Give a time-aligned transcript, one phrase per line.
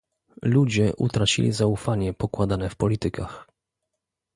[0.41, 3.47] Ludzie utracili zaufanie pokładane w politykach